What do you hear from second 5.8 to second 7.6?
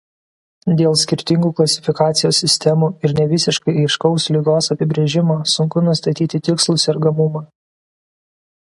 nustatyti tikslų sergamumą.